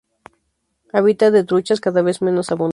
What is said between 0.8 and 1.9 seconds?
Hábitat de truchas,